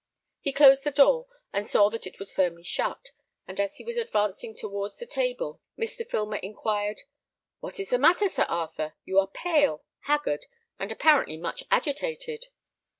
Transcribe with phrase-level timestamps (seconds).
[0.39, 3.11] He closed the door, and saw that it was firmly shut;
[3.47, 6.09] and as he was advancing towards the table, Mr.
[6.09, 7.03] Filmer inquired,
[7.59, 8.95] "What is the matter, Sir Arthur?
[9.05, 10.47] You are pale, haggard,
[10.79, 12.47] and apparently much agitated."